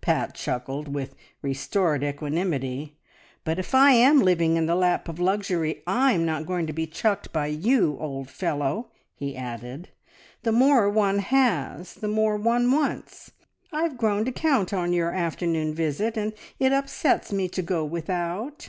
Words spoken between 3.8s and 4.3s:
am